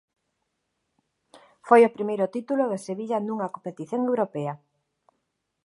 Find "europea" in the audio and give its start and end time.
4.11-4.53